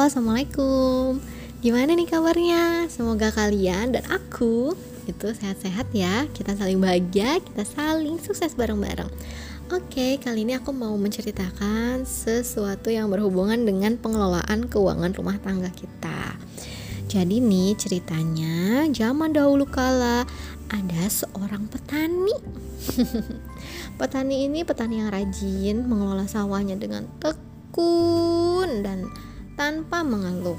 [0.00, 1.20] Assalamualaikum.
[1.60, 2.88] Gimana nih kabarnya?
[2.88, 4.72] Semoga kalian dan aku
[5.04, 6.24] itu sehat-sehat ya.
[6.32, 9.12] Kita saling bahagia, kita saling sukses bareng-bareng.
[9.68, 16.32] Oke, kali ini aku mau menceritakan sesuatu yang berhubungan dengan pengelolaan keuangan rumah tangga kita.
[17.04, 20.24] Jadi nih ceritanya zaman dahulu kala
[20.72, 22.40] ada seorang petani.
[24.00, 29.04] Petani ini petani yang rajin mengelola sawahnya dengan tekun dan
[29.60, 30.56] tanpa mengeluh.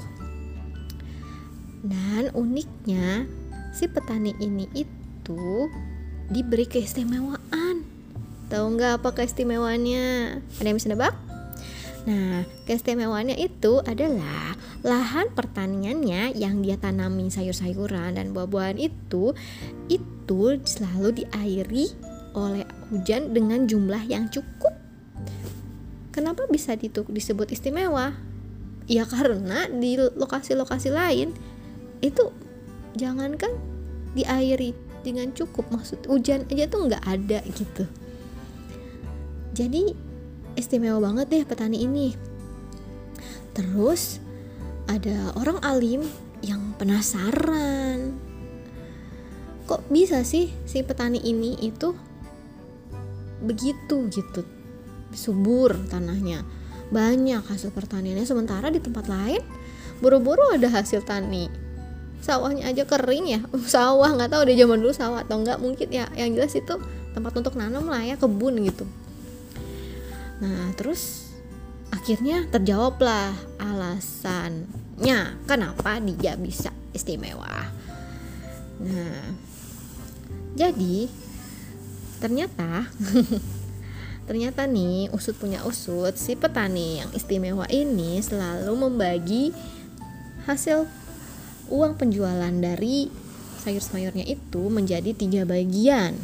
[1.82, 3.26] Dan uniknya,
[3.74, 5.66] si petani ini itu
[6.30, 7.82] diberi keistimewaan.
[8.46, 10.38] Tahu nggak apa keistimewaannya?
[10.62, 11.18] Ada yang bisa nebak?
[12.06, 14.54] Nah, keistimewaannya itu adalah
[14.86, 19.34] lahan pertaniannya yang dia tanami sayur-sayuran dan buah-buahan itu
[19.90, 21.90] itu selalu diairi
[22.38, 22.62] oleh
[22.94, 24.78] hujan dengan jumlah yang cukup.
[26.14, 28.31] Kenapa bisa disebut istimewa?
[28.90, 31.34] Ya karena di lokasi-lokasi lain
[32.02, 32.34] itu
[32.98, 33.54] jangankan
[34.12, 37.84] diairi dengan cukup maksud hujan aja tuh nggak ada gitu.
[39.52, 39.92] Jadi
[40.56, 42.14] istimewa banget deh petani ini.
[43.52, 44.22] Terus
[44.88, 46.02] ada orang alim
[46.40, 48.16] yang penasaran.
[49.68, 51.92] Kok bisa sih si petani ini itu
[53.44, 54.42] begitu gitu?
[55.12, 56.42] Subur tanahnya
[56.92, 58.28] banyak hasil pertaniannya.
[58.28, 59.40] Sementara di tempat lain
[60.04, 61.48] buru-buru ada hasil tani.
[62.20, 63.40] Sawahnya aja kering ya.
[63.74, 66.76] Sawah nggak tahu deh zaman dulu sawah atau enggak mungkin ya yang jelas itu
[67.16, 68.84] tempat untuk nanam lah ya kebun gitu.
[70.44, 71.32] Nah terus
[71.88, 75.40] akhirnya terjawablah alasannya.
[75.48, 77.72] Kenapa dia bisa istimewa?
[78.84, 79.34] Nah
[80.52, 81.08] jadi
[82.20, 82.86] ternyata
[84.22, 89.50] Ternyata nih, usut punya usut, si petani yang istimewa ini selalu membagi
[90.46, 90.86] hasil
[91.70, 93.10] uang penjualan dari
[93.62, 96.14] sayur-sayurnya itu menjadi tiga bagian.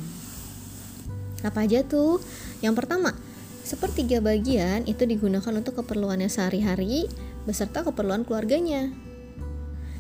[1.43, 2.19] Apa aja tuh?
[2.63, 3.15] Yang pertama,
[3.63, 7.07] sepertiga bagian itu digunakan untuk keperluannya sehari-hari
[7.47, 8.91] beserta keperluan keluarganya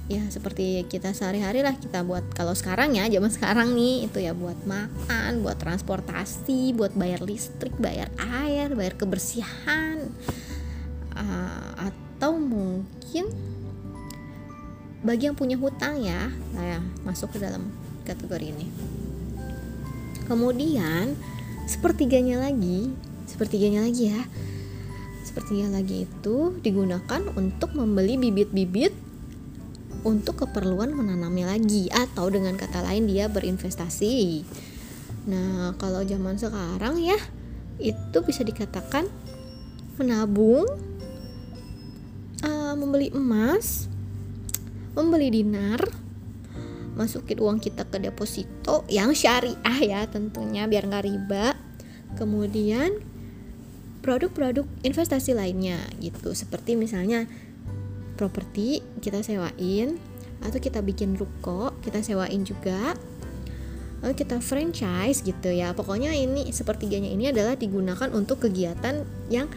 [0.08, 4.32] ya seperti kita sehari-hari lah kita buat kalau sekarang ya zaman sekarang nih itu ya
[4.32, 10.08] buat makan buat transportasi buat bayar listrik bayar air bayar kebersihan
[11.12, 13.28] uh, atau mungkin
[15.04, 17.69] bagi yang punya hutang ya nah ya masuk ke dalam
[18.08, 18.66] kategori ini.
[20.25, 21.12] Kemudian
[21.69, 22.88] sepertiganya lagi
[23.28, 24.25] sepertiganya lagi ya
[25.20, 29.07] sepertiga lagi itu digunakan untuk membeli bibit-bibit
[30.06, 34.47] untuk keperluan menanamnya lagi atau dengan kata lain dia berinvestasi.
[35.28, 37.19] Nah, kalau zaman sekarang ya
[37.78, 39.06] itu bisa dikatakan
[39.98, 40.66] menabung,
[42.42, 43.91] uh, membeli emas,
[44.94, 45.82] membeli dinar,
[46.98, 51.54] masukin uang kita ke deposito yang syariah ya tentunya biar nggak riba.
[52.19, 52.98] Kemudian
[54.03, 57.31] produk-produk investasi lainnya gitu seperti misalnya
[58.19, 60.03] properti kita sewain.
[60.39, 62.99] Atau kita bikin ruko kita sewain juga.
[63.99, 65.75] Lalu kita franchise gitu ya.
[65.75, 69.51] Pokoknya ini sepertiganya ini adalah digunakan untuk kegiatan yang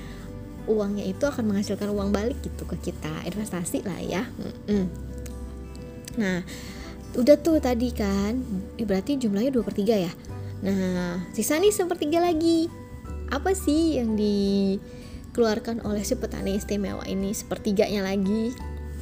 [0.66, 3.14] uangnya itu akan menghasilkan uang balik gitu ke kita.
[3.30, 4.26] Investasi lah ya.
[6.18, 6.42] Nah
[7.14, 8.42] udah tuh tadi kan.
[8.82, 10.10] Berarti jumlahnya dua per tiga ya?
[10.66, 12.66] Nah sisa nih sepertiga lagi.
[13.30, 14.82] Apa sih yang di
[15.32, 18.52] dikeluarkan oleh si petani istimewa ini sepertiganya lagi.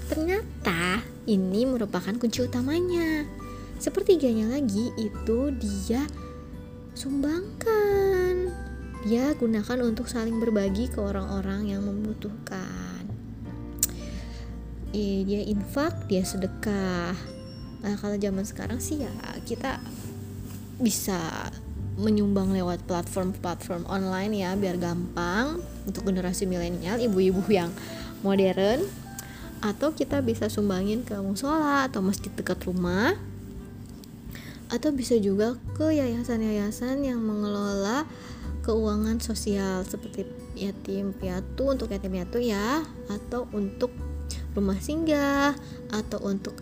[0.06, 3.26] Ternyata ini merupakan kunci utamanya.
[3.82, 6.06] Sepertiganya lagi itu dia
[6.94, 8.54] sumbangkan.
[9.10, 13.10] Dia gunakan untuk saling berbagi ke orang-orang yang membutuhkan.
[14.94, 17.18] Eh, dia infak, dia sedekah.
[17.82, 19.14] Nah, kalau zaman sekarang sih ya
[19.50, 19.82] kita
[20.78, 21.50] bisa
[22.00, 27.70] menyumbang lewat platform-platform online ya biar gampang untuk generasi milenial ibu-ibu yang
[28.24, 28.88] modern.
[29.60, 33.12] Atau kita bisa sumbangin ke musola atau masjid dekat rumah.
[34.72, 38.08] Atau bisa juga ke yayasan-yayasan yang mengelola
[38.64, 40.24] keuangan sosial seperti
[40.56, 42.88] yatim piatu untuk yatim piatu ya.
[43.12, 43.92] Atau untuk
[44.56, 45.54] rumah singgah
[45.92, 46.56] atau untuk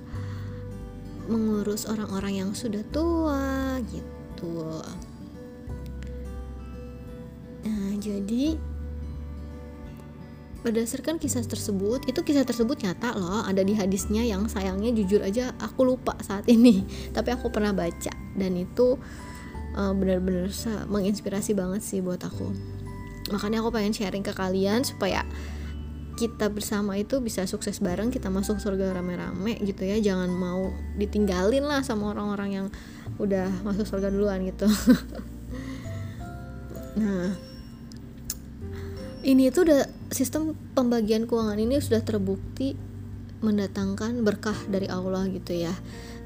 [1.28, 4.80] mengurus orang-orang yang sudah tua gitu
[7.98, 8.58] jadi
[10.66, 15.56] berdasarkan kisah tersebut itu kisah tersebut nyata loh ada di hadisnya yang sayangnya jujur aja
[15.64, 16.84] aku lupa saat ini
[17.16, 19.00] tapi aku pernah baca dan itu
[19.78, 20.50] uh, benar-benar
[20.90, 22.50] menginspirasi banget sih buat aku.
[23.32, 25.22] Makanya aku pengen sharing ke kalian supaya
[26.18, 31.62] kita bersama itu bisa sukses bareng kita masuk surga rame-rame gitu ya jangan mau ditinggalin
[31.62, 32.68] lah sama orang-orang yang
[33.22, 34.66] udah masuk surga duluan gitu.
[36.98, 37.30] Nah
[39.28, 42.80] ini tuh udah sistem pembagian keuangan ini sudah terbukti
[43.44, 45.76] mendatangkan berkah dari Allah gitu ya.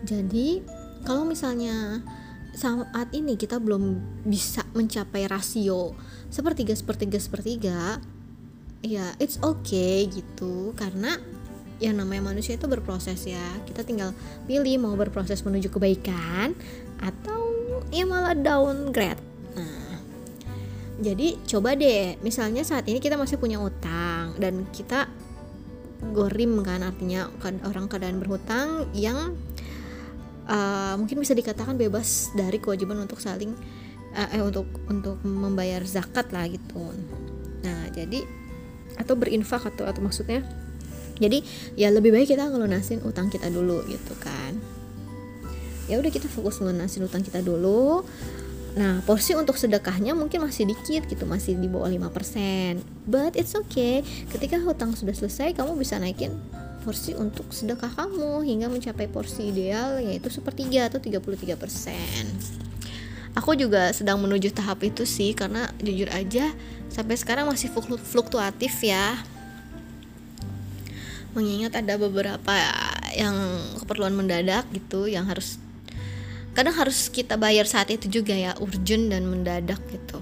[0.05, 0.61] Jadi
[1.01, 2.05] kalau misalnya
[2.53, 5.97] saat ini kita belum bisa mencapai rasio
[6.29, 7.79] sepertiga sepertiga sepertiga
[8.85, 10.77] ya it's okay gitu.
[10.77, 11.17] Karena
[11.81, 13.47] yang namanya manusia itu berproses ya.
[13.65, 14.13] Kita tinggal
[14.45, 16.53] pilih mau berproses menuju kebaikan
[17.01, 17.49] atau
[17.89, 19.30] ya malah downgrade
[21.01, 22.21] jadi coba deh.
[22.21, 25.09] Misalnya saat ini kita masih punya utang dan kita
[26.13, 27.29] gorim kan artinya
[27.65, 29.37] orang keadaan berhutang yang
[30.49, 33.53] uh, mungkin bisa dikatakan bebas dari kewajiban untuk saling
[34.13, 36.93] uh, eh untuk untuk membayar zakat lah gitu.
[37.65, 38.25] Nah jadi
[38.97, 40.45] atau berinfak atau atau maksudnya
[41.17, 41.41] jadi
[41.77, 44.57] ya lebih baik kita ngelunasin utang kita dulu gitu kan.
[45.89, 48.05] Ya udah kita fokus ngelunasin utang kita dulu
[48.71, 52.79] Nah, porsi untuk sedekahnya mungkin masih dikit gitu, masih di bawah 5%.
[53.03, 53.99] But it's okay.
[54.31, 56.39] Ketika hutang sudah selesai, kamu bisa naikin
[56.81, 61.53] porsi untuk sedekah kamu hingga mencapai porsi ideal yaitu sepertiga atau 33%.
[63.37, 66.51] Aku juga sedang menuju tahap itu sih karena jujur aja
[66.91, 67.71] sampai sekarang masih
[68.03, 69.15] fluktuatif ya
[71.31, 72.51] mengingat ada beberapa
[73.15, 73.35] yang
[73.79, 75.55] keperluan mendadak gitu yang harus
[76.51, 80.19] kadang harus kita bayar saat itu juga ya urgent dan mendadak gitu.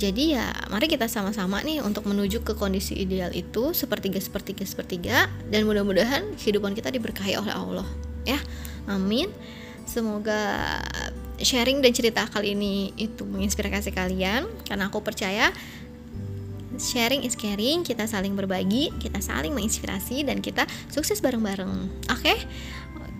[0.00, 5.28] Jadi ya mari kita sama-sama nih untuk menuju ke kondisi ideal itu sepertiga sepertiga sepertiga
[5.52, 7.84] dan mudah-mudahan kehidupan kita diberkahi oleh Allah
[8.24, 8.40] ya.
[8.88, 9.28] Amin.
[9.84, 10.80] Semoga
[11.36, 15.52] sharing dan cerita kali ini itu menginspirasi kalian karena aku percaya
[16.80, 22.08] sharing is caring kita saling berbagi kita saling menginspirasi dan kita sukses bareng-bareng.
[22.08, 22.24] Oke?
[22.24, 22.38] okay?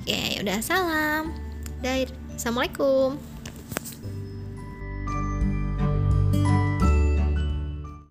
[0.01, 1.37] Oke udah salam.
[1.85, 3.21] Dari assalamualaikum